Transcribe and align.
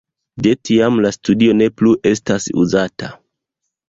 De 0.45 0.51
tiam 0.69 0.95
la 1.05 1.11
studio 1.15 1.53
ne 1.57 1.67
plu 1.81 1.93
estas 2.13 2.47
uzata. 2.65 3.11